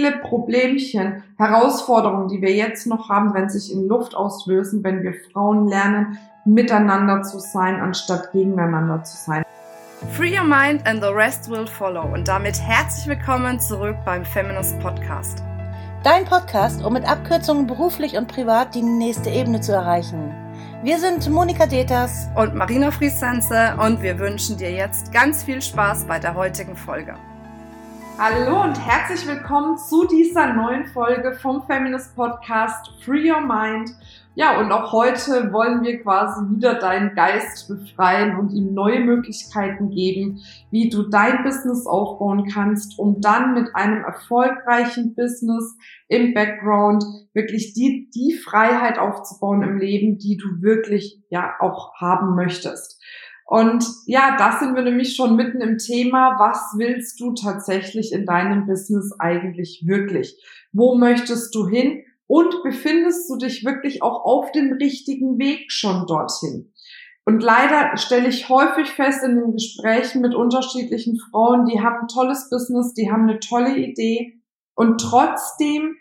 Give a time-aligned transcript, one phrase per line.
[0.00, 5.12] viele Problemchen, Herausforderungen, die wir jetzt noch haben, wenn sich in Luft auslösen, wenn wir
[5.30, 9.42] Frauen lernen, miteinander zu sein, anstatt gegeneinander zu sein.
[10.16, 12.02] Free your mind and the rest will follow.
[12.14, 15.42] Und damit herzlich willkommen zurück beim Feminist Podcast.
[16.02, 20.34] Dein Podcast, um mit Abkürzungen beruflich und privat die nächste Ebene zu erreichen.
[20.82, 26.06] Wir sind Monika Deters und Marina Friesense und wir wünschen dir jetzt ganz viel Spaß
[26.06, 27.16] bei der heutigen Folge.
[28.18, 33.90] Hallo und herzlich willkommen zu dieser neuen Folge vom Feminist Podcast Free Your Mind.
[34.34, 39.90] Ja, und auch heute wollen wir quasi wieder deinen Geist befreien und ihm neue Möglichkeiten
[39.90, 45.76] geben, wie du dein Business aufbauen kannst, um dann mit einem erfolgreichen Business
[46.08, 52.34] im Background wirklich die, die Freiheit aufzubauen im Leben, die du wirklich ja auch haben
[52.34, 53.02] möchtest.
[53.50, 56.38] Und ja, da sind wir nämlich schon mitten im Thema.
[56.38, 60.40] Was willst du tatsächlich in deinem Business eigentlich wirklich?
[60.72, 62.04] Wo möchtest du hin?
[62.28, 66.72] Und befindest du dich wirklich auch auf dem richtigen Weg schon dorthin?
[67.24, 72.08] Und leider stelle ich häufig fest in den Gesprächen mit unterschiedlichen Frauen, die haben ein
[72.08, 74.40] tolles Business, die haben eine tolle Idee
[74.76, 75.96] und trotzdem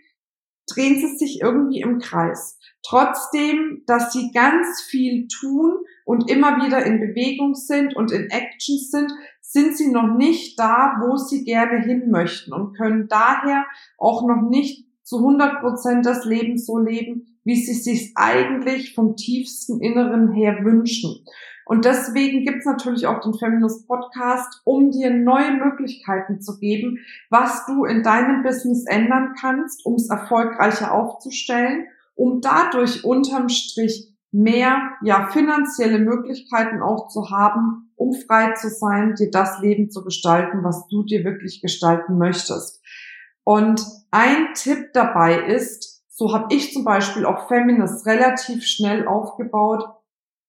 [0.71, 2.59] drehen sie sich irgendwie im Kreis.
[2.83, 5.79] Trotzdem, dass sie ganz viel tun
[6.09, 10.95] und immer wieder in Bewegung sind und in Action sind, sind sie noch nicht da,
[11.01, 13.63] wo sie gerne hin möchten und können daher
[13.99, 19.17] auch noch nicht zu 100 Prozent das Leben so leben, wie sie sich eigentlich vom
[19.17, 21.23] tiefsten Inneren her wünschen.
[21.67, 26.97] Und deswegen gibt's natürlich auch den Feminist Podcast, um dir neue Möglichkeiten zu geben,
[27.29, 34.09] was du in deinem Business ändern kannst, um es erfolgreicher aufzustellen, um dadurch unterm Strich
[34.31, 40.03] mehr, ja, finanzielle Möglichkeiten auch zu haben, um frei zu sein, dir das Leben zu
[40.03, 42.81] gestalten, was du dir wirklich gestalten möchtest.
[43.43, 49.83] Und ein Tipp dabei ist, so habe ich zum Beispiel auch Feminist relativ schnell aufgebaut,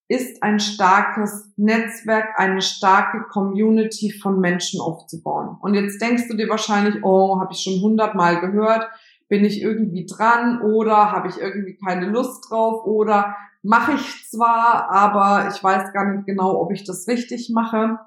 [0.09, 5.57] ist ein starkes Netzwerk, eine starke Community von Menschen aufzubauen.
[5.61, 8.89] Und jetzt denkst du dir wahrscheinlich, oh, habe ich schon hundertmal gehört,
[9.31, 14.91] bin ich irgendwie dran oder habe ich irgendwie keine Lust drauf oder mache ich zwar,
[14.91, 17.99] aber ich weiß gar nicht genau, ob ich das richtig mache.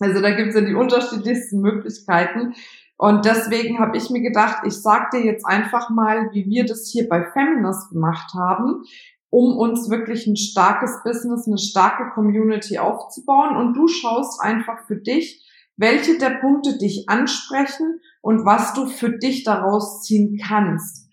[0.00, 2.54] Also da gibt es ja die unterschiedlichsten Möglichkeiten.
[2.98, 6.90] Und deswegen habe ich mir gedacht, ich sag dir jetzt einfach mal, wie wir das
[6.92, 8.82] hier bei Feminist gemacht haben
[9.30, 13.56] um uns wirklich ein starkes Business, eine starke Community aufzubauen.
[13.56, 15.44] Und du schaust einfach für dich,
[15.76, 21.08] welche der Punkte dich ansprechen und was du für dich daraus ziehen kannst.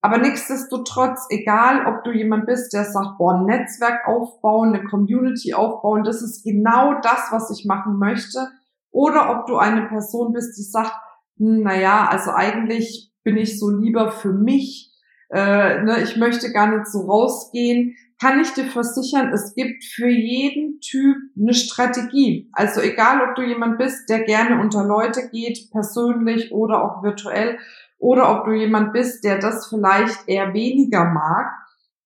[0.00, 5.54] Aber nichtsdestotrotz, egal ob du jemand bist, der sagt, boah, ein Netzwerk aufbauen, eine Community
[5.54, 8.48] aufbauen, das ist genau das, was ich machen möchte.
[8.90, 10.92] Oder ob du eine Person bist, die sagt,
[11.38, 14.88] hm, naja, also eigentlich bin ich so lieber für mich
[15.30, 20.08] äh, ne, ich möchte gar nicht so rausgehen, kann ich dir versichern, es gibt für
[20.08, 22.48] jeden Typ eine Strategie.
[22.52, 27.58] Also egal, ob du jemand bist, der gerne unter Leute geht, persönlich oder auch virtuell,
[27.98, 31.50] oder ob du jemand bist, der das vielleicht eher weniger mag,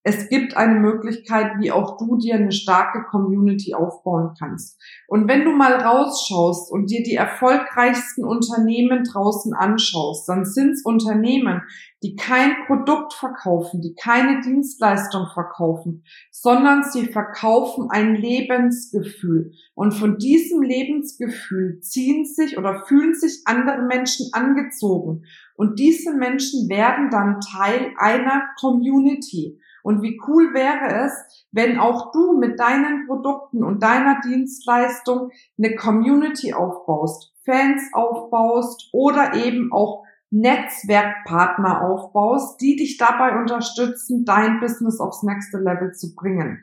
[0.05, 4.81] es gibt eine Möglichkeit, wie auch du dir eine starke Community aufbauen kannst.
[5.07, 10.85] Und wenn du mal rausschaust und dir die erfolgreichsten Unternehmen draußen anschaust, dann sind es
[10.85, 11.63] Unternehmen,
[12.03, 16.03] die kein Produkt verkaufen, die keine Dienstleistung verkaufen,
[16.33, 19.53] sondern sie verkaufen ein Lebensgefühl.
[19.75, 25.23] Und von diesem Lebensgefühl ziehen sich oder fühlen sich andere Menschen angezogen.
[25.55, 29.61] Und diese Menschen werden dann Teil einer Community.
[29.83, 31.13] Und wie cool wäre es,
[31.51, 39.35] wenn auch du mit deinen Produkten und deiner Dienstleistung eine Community aufbaust, Fans aufbaust oder
[39.35, 46.63] eben auch Netzwerkpartner aufbaust, die dich dabei unterstützen, dein Business aufs nächste Level zu bringen.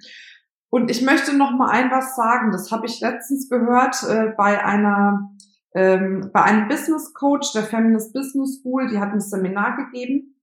[0.72, 2.52] Und ich möchte noch mal ein was sagen.
[2.52, 5.31] Das habe ich letztens gehört äh, bei einer
[5.75, 8.88] ähm, bei einem Business Coach der Feminist Business School.
[8.88, 10.39] Die hat ein Seminar gegeben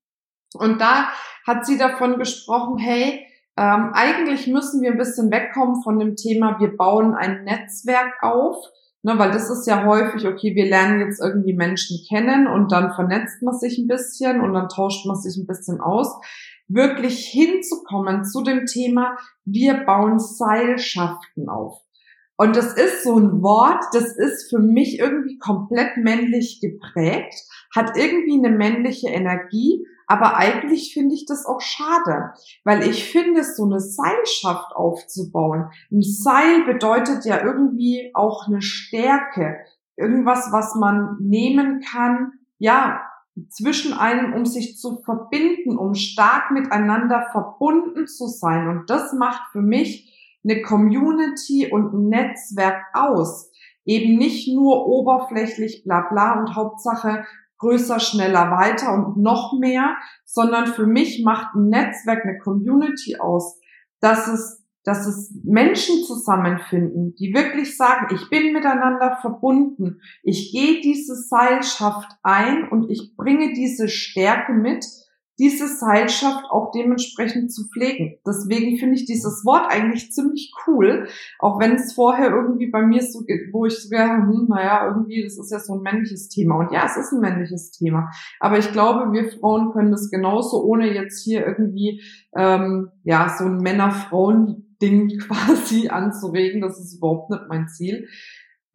[0.58, 1.08] und da
[1.46, 3.26] hat sie davon gesprochen, hey,
[3.56, 8.56] ähm, eigentlich müssen wir ein bisschen wegkommen von dem Thema, wir bauen ein Netzwerk auf,
[9.02, 12.92] ne, weil das ist ja häufig, okay, wir lernen jetzt irgendwie Menschen kennen und dann
[12.92, 16.08] vernetzt man sich ein bisschen und dann tauscht man sich ein bisschen aus.
[16.68, 21.85] Wirklich hinzukommen zu dem Thema, wir bauen Seilschaften auf.
[22.36, 27.34] Und das ist so ein Wort, das ist für mich irgendwie komplett männlich geprägt,
[27.74, 32.32] hat irgendwie eine männliche Energie, aber eigentlich finde ich das auch schade,
[32.64, 39.56] weil ich finde, so eine Seilschaft aufzubauen, ein Seil bedeutet ja irgendwie auch eine Stärke,
[39.96, 43.00] irgendwas, was man nehmen kann, ja,
[43.50, 48.68] zwischen einem, um sich zu verbinden, um stark miteinander verbunden zu sein.
[48.68, 50.15] Und das macht für mich
[50.48, 53.50] eine Community und ein Netzwerk aus.
[53.84, 57.24] Eben nicht nur oberflächlich bla bla und Hauptsache
[57.58, 63.58] größer, schneller, weiter und noch mehr, sondern für mich macht ein Netzwerk eine Community aus,
[64.00, 70.80] dass es dass es Menschen zusammenfinden, die wirklich sagen, ich bin miteinander verbunden, ich gehe
[70.80, 74.86] diese Seilschaft ein und ich bringe diese Stärke mit,
[75.38, 78.18] diese Seilschaft auch dementsprechend zu pflegen.
[78.26, 83.02] Deswegen finde ich dieses Wort eigentlich ziemlich cool, auch wenn es vorher irgendwie bei mir
[83.02, 83.20] so,
[83.52, 86.58] wo ich so gedacht hm, naja, irgendwie, das ist ja so ein männliches Thema.
[86.58, 88.10] Und ja, es ist ein männliches Thema.
[88.40, 92.02] Aber ich glaube, wir Frauen können das genauso, ohne jetzt hier irgendwie,
[92.34, 96.60] ähm, ja, so ein Männer-Frauen- Ding quasi anzuregen.
[96.60, 98.08] Das ist überhaupt nicht mein Ziel.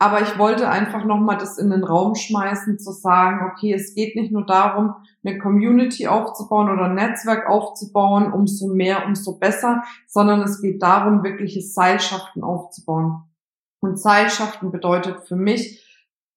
[0.02, 4.16] Aber ich wollte einfach nochmal das in den Raum schmeißen, zu sagen, okay, es geht
[4.16, 10.42] nicht nur darum, eine Community aufzubauen oder ein Netzwerk aufzubauen, umso mehr, umso besser, sondern
[10.42, 13.26] es geht darum, wirkliche Seilschaften aufzubauen.
[13.80, 15.86] Und Seilschaften bedeutet für mich,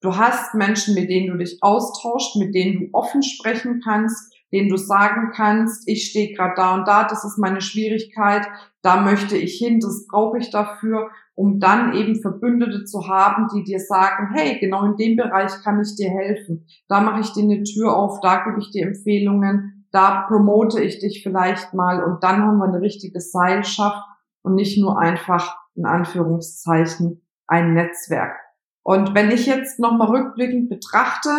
[0.03, 4.69] du hast Menschen, mit denen du dich austauscht, mit denen du offen sprechen kannst, denen
[4.69, 8.47] du sagen kannst, ich stehe gerade da und da, das ist meine Schwierigkeit,
[8.83, 13.65] da möchte ich hin, das brauche ich dafür, um dann eben Verbündete zu haben, die
[13.65, 16.67] dir sagen, hey, genau in dem Bereich kann ich dir helfen.
[16.89, 20.99] Da mache ich dir eine Tür auf, da gebe ich dir Empfehlungen, da promote ich
[20.99, 24.03] dich vielleicht mal und dann haben wir eine richtige Seilschaft
[24.43, 28.37] und nicht nur einfach in Anführungszeichen ein Netzwerk.
[28.83, 31.31] Und wenn ich jetzt nochmal rückblickend betrachte,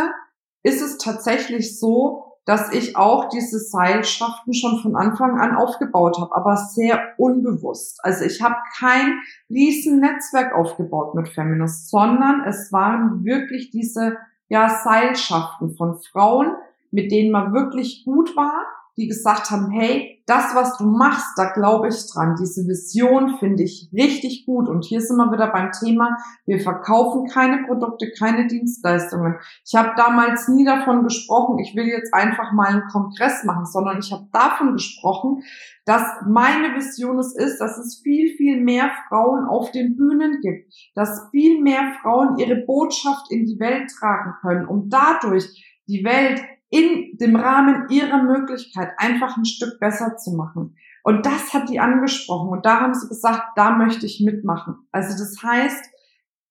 [0.64, 6.36] ist es tatsächlich so, dass ich auch diese Seilschaften schon von Anfang an aufgebaut habe,
[6.36, 8.00] aber sehr unbewusst.
[8.04, 9.20] Also ich habe kein
[9.50, 16.54] riesen Netzwerk aufgebaut mit Feminist, sondern es waren wirklich diese ja Seilschaften von Frauen,
[16.92, 18.64] mit denen man wirklich gut war,
[18.98, 22.36] die gesagt haben, hey, das, was du machst, da glaube ich dran.
[22.40, 24.68] Diese Vision finde ich richtig gut.
[24.68, 29.36] Und hier sind wir wieder beim Thema, wir verkaufen keine Produkte, keine Dienstleistungen.
[29.66, 34.00] Ich habe damals nie davon gesprochen, ich will jetzt einfach mal einen Kongress machen, sondern
[34.00, 35.44] ich habe davon gesprochen,
[35.86, 40.74] dass meine Vision es ist, dass es viel, viel mehr Frauen auf den Bühnen gibt,
[40.96, 45.46] dass viel mehr Frauen ihre Botschaft in die Welt tragen können, um dadurch
[45.88, 50.76] die Welt in dem Rahmen ihrer Möglichkeit einfach ein Stück besser zu machen.
[51.04, 52.50] Und das hat die angesprochen.
[52.50, 54.76] Und da haben sie gesagt, da möchte ich mitmachen.
[54.92, 55.86] Also das heißt,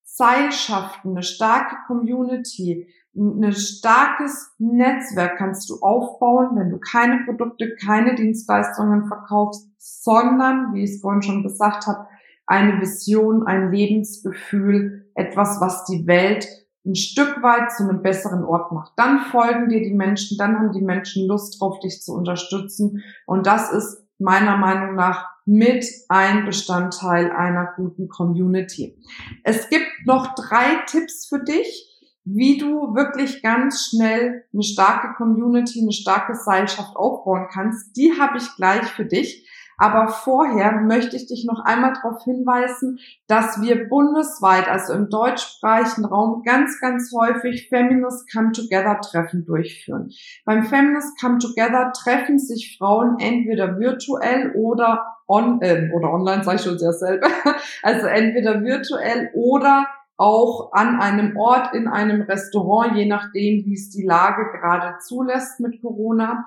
[0.04, 8.14] Seilschaften, eine starke Community, ein starkes Netzwerk kannst du aufbauen, wenn du keine Produkte, keine
[8.14, 12.06] Dienstleistungen verkaufst, sondern, wie ich es vorhin schon gesagt habe,
[12.46, 16.46] eine Vision, ein Lebensgefühl, etwas, was die Welt
[16.86, 18.92] ein Stück weit zu einem besseren Ort macht.
[18.96, 23.02] Dann folgen dir die Menschen, dann haben die Menschen Lust drauf, dich zu unterstützen.
[23.26, 28.98] Und das ist meiner Meinung nach mit ein Bestandteil einer guten Community.
[29.42, 31.90] Es gibt noch drei Tipps für dich,
[32.24, 37.96] wie du wirklich ganz schnell eine starke Community, eine starke Seilschaft aufbauen kannst.
[37.96, 39.43] Die habe ich gleich für dich.
[39.76, 46.04] Aber vorher möchte ich dich noch einmal darauf hinweisen, dass wir bundesweit, also im deutschsprachigen
[46.04, 50.10] Raum, ganz, ganz häufig Feminist Come Together Treffen durchführen.
[50.44, 56.56] Beim Feminist Come Together treffen sich Frauen entweder virtuell oder on, äh, oder online, sage
[56.56, 57.28] ich schon sehr selber,
[57.82, 63.90] also entweder virtuell oder auch an einem Ort, in einem Restaurant, je nachdem, wie es
[63.90, 66.46] die Lage gerade zulässt mit Corona,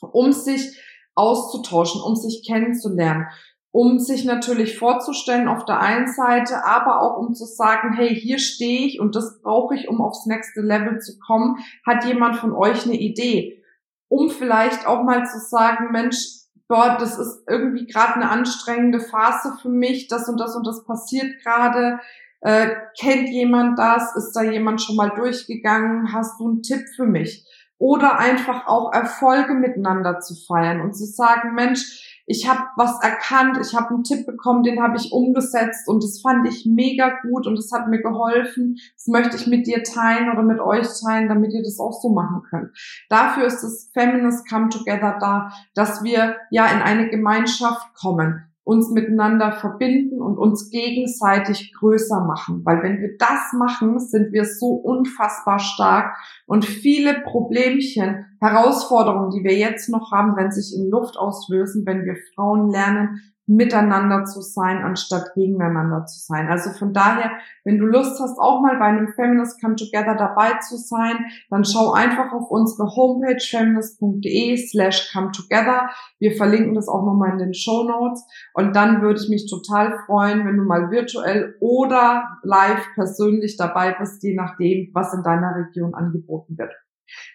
[0.00, 0.80] um sich
[1.14, 3.26] auszutauschen, um sich kennenzulernen,
[3.70, 8.38] um sich natürlich vorzustellen auf der einen Seite, aber auch um zu sagen, hey, hier
[8.38, 11.56] stehe ich und das brauche ich, um aufs nächste Level zu kommen.
[11.84, 13.62] Hat jemand von euch eine Idee?
[14.08, 19.56] Um vielleicht auch mal zu sagen, Mensch, dort, das ist irgendwie gerade eine anstrengende Phase
[19.60, 21.98] für mich, das und das und das passiert gerade.
[22.40, 24.14] Äh, kennt jemand das?
[24.16, 26.12] Ist da jemand schon mal durchgegangen?
[26.12, 27.44] Hast du einen Tipp für mich?
[27.78, 33.58] Oder einfach auch Erfolge miteinander zu feiern und zu sagen, Mensch, ich habe was erkannt,
[33.60, 37.46] ich habe einen Tipp bekommen, den habe ich umgesetzt und das fand ich mega gut
[37.46, 38.76] und das hat mir geholfen.
[38.94, 42.10] Das möchte ich mit dir teilen oder mit euch teilen, damit ihr das auch so
[42.10, 42.70] machen könnt.
[43.10, 48.90] Dafür ist das Feminist Come Together da, dass wir ja in eine Gemeinschaft kommen uns
[48.90, 52.62] miteinander verbinden und uns gegenseitig größer machen.
[52.64, 56.16] Weil wenn wir das machen, sind wir so unfassbar stark
[56.46, 62.04] und viele Problemchen, Herausforderungen, die wir jetzt noch haben, wenn sich in Luft auslösen, wenn
[62.04, 66.48] wir Frauen lernen, miteinander zu sein, anstatt gegeneinander zu sein.
[66.48, 67.30] Also von daher,
[67.64, 71.64] wenn du Lust hast, auch mal bei einem Feminist Come Together dabei zu sein, dann
[71.64, 75.90] schau einfach auf unsere Homepage feminist.de slash come together.
[76.18, 78.24] Wir verlinken das auch nochmal in den Show Notes.
[78.54, 83.94] Und dann würde ich mich total freuen, wenn du mal virtuell oder live persönlich dabei
[83.98, 86.72] bist, je nachdem, was in deiner Region angeboten wird.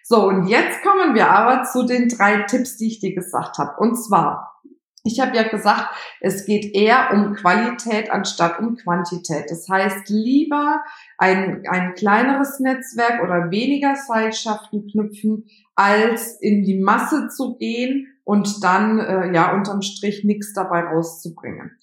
[0.02, 3.76] So, und jetzt kommen wir aber zu den drei Tipps, die ich dir gesagt habe.
[3.78, 4.60] Und zwar,
[5.02, 9.50] ich habe ja gesagt, es geht eher um Qualität anstatt um Quantität.
[9.50, 10.82] Das heißt, lieber
[11.16, 18.62] ein, ein kleineres Netzwerk oder weniger Seilschaften knüpfen, als in die Masse zu gehen und
[18.62, 21.78] dann äh, ja unterm Strich nichts dabei rauszubringen.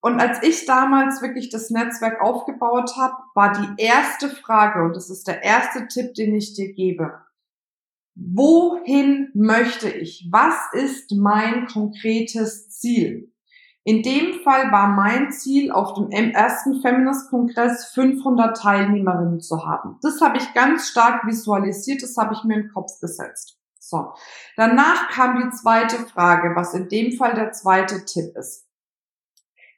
[0.00, 5.08] Und als ich damals wirklich das Netzwerk aufgebaut habe, war die erste Frage, und das
[5.08, 7.23] ist der erste Tipp, den ich dir gebe,
[8.14, 10.28] wohin möchte ich?
[10.30, 13.32] Was ist mein konkretes Ziel?
[13.86, 19.98] In dem Fall war mein Ziel, auf dem ersten Feminist-Kongress 500 Teilnehmerinnen zu haben.
[20.00, 23.58] Das habe ich ganz stark visualisiert, das habe ich mir im Kopf gesetzt.
[23.78, 24.14] So.
[24.56, 28.66] Danach kam die zweite Frage, was in dem Fall der zweite Tipp ist.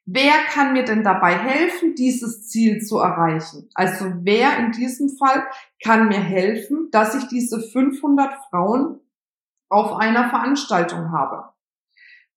[0.09, 3.69] Wer kann mir denn dabei helfen, dieses Ziel zu erreichen?
[3.75, 5.45] Also wer in diesem Fall
[5.83, 9.01] kann mir helfen, dass ich diese 500 Frauen
[9.69, 11.49] auf einer Veranstaltung habe?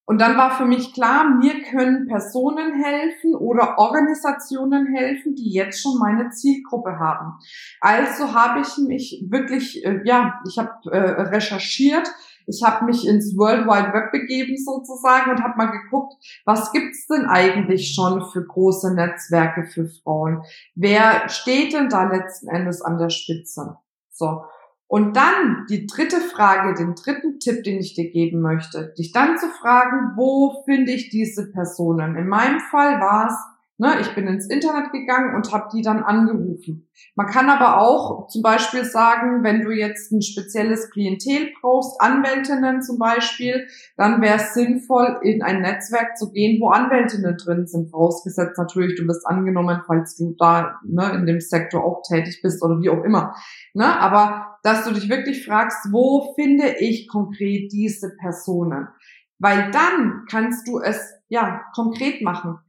[0.10, 5.84] Und dann war für mich klar, mir können Personen helfen oder Organisationen helfen, die jetzt
[5.84, 7.38] schon meine Zielgruppe haben.
[7.82, 12.12] Also habe ich mich wirklich, äh, ja, ich habe äh, recherchiert,
[12.50, 16.16] ich habe mich ins World Wide Web begeben sozusagen und habe mal geguckt,
[16.46, 20.42] was gibt's denn eigentlich schon für große Netzwerke für Frauen?
[20.76, 23.78] Wer steht denn da letzten Endes an der Spitze?
[24.12, 24.44] So.
[24.88, 29.38] Und dann die dritte Frage, den dritten Tipp, den ich dir geben möchte, dich dann
[29.38, 32.16] zu fragen, wo finde ich diese Personen?
[32.16, 36.04] In meinem Fall war es Ne, ich bin ins Internet gegangen und habe die dann
[36.04, 36.90] angerufen.
[37.16, 42.82] Man kann aber auch zum Beispiel sagen, wenn du jetzt ein spezielles Klientel brauchst, Anwältinnen
[42.82, 47.90] zum Beispiel, dann wäre es sinnvoll, in ein Netzwerk zu gehen, wo Anwältinnen drin sind.
[47.90, 52.62] Vorausgesetzt natürlich, du bist angenommen, falls du da ne, in dem Sektor auch tätig bist
[52.62, 53.34] oder wie auch immer.
[53.74, 58.90] Ne, aber dass du dich wirklich fragst, wo finde ich konkret diese Personen?
[59.38, 62.60] Weil dann kannst du es ja konkret machen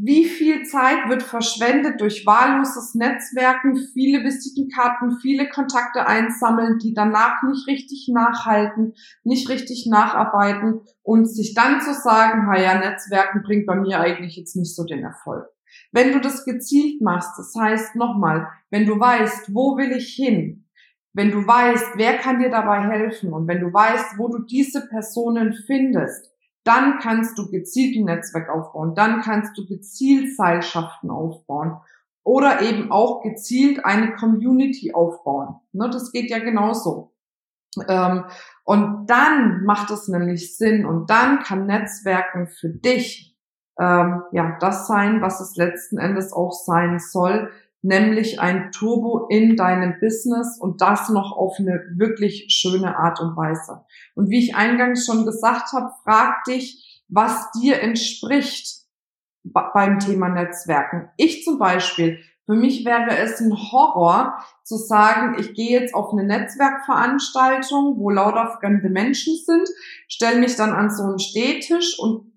[0.00, 7.42] wie viel Zeit wird verschwendet durch wahlloses Netzwerken, viele Visitenkarten, viele Kontakte einsammeln, die danach
[7.42, 13.66] nicht richtig nachhalten, nicht richtig nacharbeiten und sich dann zu sagen, ha ja, Netzwerken bringt
[13.66, 15.48] bei mir eigentlich jetzt nicht so den Erfolg.
[15.90, 20.68] Wenn du das gezielt machst, das heißt nochmal, wenn du weißt, wo will ich hin,
[21.12, 24.86] wenn du weißt, wer kann dir dabei helfen und wenn du weißt, wo du diese
[24.86, 26.30] Personen findest,
[26.68, 31.78] dann kannst du gezielt ein Netzwerk aufbauen, dann kannst du gezielt Seilschaften aufbauen
[32.24, 35.56] oder eben auch gezielt eine Community aufbauen.
[35.72, 37.14] Ne, das geht ja genauso.
[37.88, 38.24] Ähm,
[38.64, 43.34] und dann macht es nämlich Sinn und dann kann Netzwerken für dich
[43.78, 47.50] ähm, ja das sein, was es letzten Endes auch sein soll,
[47.82, 53.36] nämlich ein Turbo in deinem Business und das noch auf eine wirklich schöne Art und
[53.36, 53.84] Weise.
[54.14, 58.84] Und wie ich eingangs schon gesagt habe, frag dich, was dir entspricht
[59.44, 61.08] beim Thema Netzwerken.
[61.16, 66.12] Ich zum Beispiel, für mich wäre es ein Horror zu sagen, ich gehe jetzt auf
[66.12, 69.68] eine Netzwerkveranstaltung, wo lauter fremde Menschen sind,
[70.08, 72.27] stelle mich dann an so einen Stehtisch und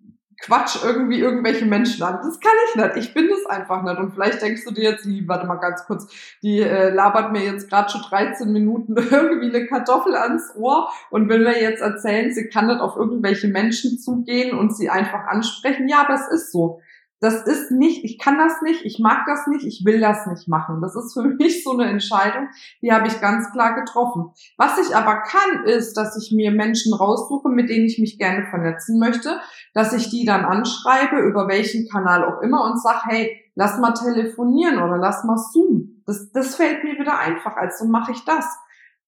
[0.42, 2.20] Quatsch irgendwie irgendwelche Menschen an.
[2.24, 2.98] Das kann ich nicht.
[2.98, 3.98] Ich bin das einfach nicht.
[3.98, 6.08] Und vielleicht denkst du dir jetzt, die, warte mal ganz kurz,
[6.42, 11.30] die äh, labert mir jetzt gerade schon 13 Minuten irgendwie eine Kartoffel ans Ohr und
[11.30, 15.88] will mir jetzt erzählen, sie kann nicht auf irgendwelche Menschen zugehen und sie einfach ansprechen.
[15.88, 16.82] Ja, es ist so
[17.22, 20.48] das ist nicht, ich kann das nicht, ich mag das nicht, ich will das nicht
[20.48, 20.82] machen.
[20.82, 22.50] Das ist für mich so eine Entscheidung,
[22.82, 24.32] die habe ich ganz klar getroffen.
[24.58, 28.48] Was ich aber kann, ist, dass ich mir Menschen raussuche, mit denen ich mich gerne
[28.48, 29.40] vernetzen möchte,
[29.76, 33.94] dass ich die dann anschreibe, über welchen Kanal auch immer und sage, hey, lass mal
[33.94, 36.04] telefonieren oder lass mal zoomen.
[36.08, 38.46] Das, das fällt mir wieder einfach, also mache ich das.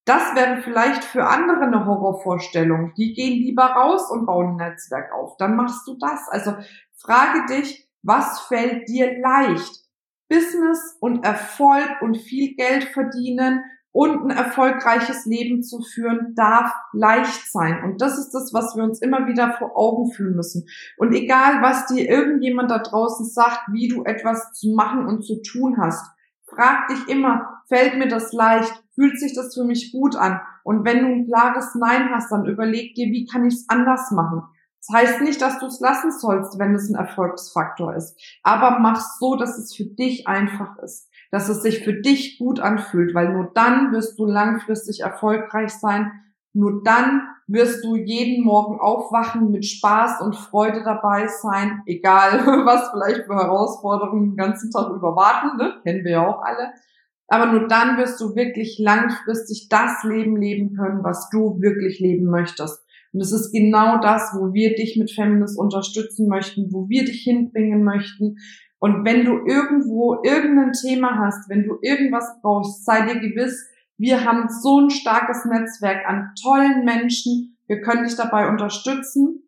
[0.05, 2.93] Das wäre vielleicht für andere eine Horrorvorstellung.
[2.96, 5.38] Die gehen lieber raus und bauen ein Netzwerk auf.
[5.38, 6.27] Dann machst du das.
[6.29, 6.53] Also
[6.98, 9.84] frage dich, was fällt dir leicht?
[10.30, 17.52] Business und Erfolg und viel Geld verdienen und ein erfolgreiches Leben zu führen, darf leicht
[17.52, 17.84] sein.
[17.84, 20.66] Und das ist das, was wir uns immer wieder vor Augen führen müssen.
[20.98, 25.42] Und egal, was dir irgendjemand da draußen sagt, wie du etwas zu machen und zu
[25.44, 26.04] tun hast,
[26.48, 28.74] frag dich immer, fällt mir das leicht?
[28.96, 30.42] Fühlt sich das für mich gut an?
[30.64, 34.10] Und wenn du ein klares Nein hast, dann überleg dir, wie kann ich es anders
[34.12, 34.44] machen?
[34.86, 38.20] Das heißt nicht, dass du es lassen sollst, wenn es ein Erfolgsfaktor ist.
[38.44, 41.10] Aber mach so, dass es für dich einfach ist.
[41.32, 46.12] Dass es sich für dich gut anfühlt, weil nur dann wirst du langfristig erfolgreich sein.
[46.52, 52.90] Nur dann wirst du jeden Morgen aufwachen mit Spaß und Freude dabei sein, egal was
[52.92, 55.80] vielleicht für Herausforderungen den ganzen Tag über warten, ne?
[55.84, 56.74] kennen wir ja auch alle.
[57.28, 62.25] Aber nur dann wirst du wirklich langfristig das Leben leben können, was du wirklich leben
[62.30, 62.83] möchtest.
[63.13, 67.22] Und es ist genau das, wo wir dich mit Feminist unterstützen möchten, wo wir dich
[67.22, 68.38] hinbringen möchten.
[68.79, 74.25] Und wenn du irgendwo irgendein Thema hast, wenn du irgendwas brauchst, sei dir gewiss, wir
[74.25, 77.55] haben so ein starkes Netzwerk an tollen Menschen.
[77.67, 79.43] Wir können dich dabei unterstützen.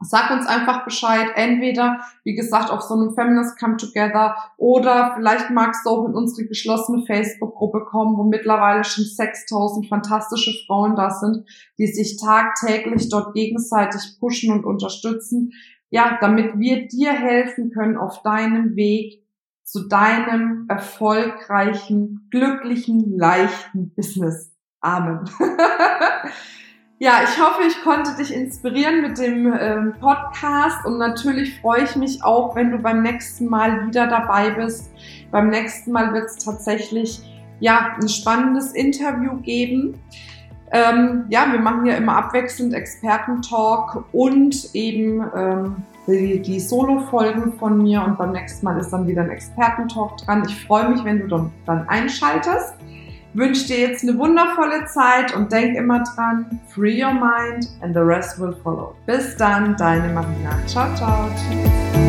[0.00, 5.50] Sag uns einfach Bescheid, entweder, wie gesagt, auf so einem Feminist Come Together oder vielleicht
[5.50, 11.10] magst du auch in unsere geschlossene Facebook-Gruppe kommen, wo mittlerweile schon 6000 fantastische Frauen da
[11.10, 11.46] sind,
[11.78, 15.52] die sich tagtäglich dort gegenseitig pushen und unterstützen.
[15.88, 19.24] Ja, damit wir dir helfen können auf deinem Weg
[19.62, 24.52] zu deinem erfolgreichen, glücklichen, leichten Business.
[24.80, 25.24] Amen.
[26.98, 31.94] Ja, ich hoffe, ich konnte dich inspirieren mit dem ähm, Podcast und natürlich freue ich
[31.94, 34.90] mich auch, wenn du beim nächsten Mal wieder dabei bist.
[35.30, 37.20] Beim nächsten Mal wird es tatsächlich
[37.60, 40.00] ja ein spannendes Interview geben.
[40.72, 45.76] Ähm, ja, wir machen ja immer abwechselnd Expertentalk und eben ähm,
[46.06, 50.44] die, die Solo-Folgen von mir und beim nächsten Mal ist dann wieder ein Expertentalk dran.
[50.48, 52.72] Ich freue mich, wenn du dann, dann einschaltest
[53.36, 58.00] wünsche dir jetzt eine wundervolle Zeit und denk immer dran, free your mind and the
[58.00, 58.94] rest will follow.
[59.06, 60.58] Bis dann, deine Marina.
[60.66, 61.28] Ciao, ciao.
[61.36, 62.05] Tschüss.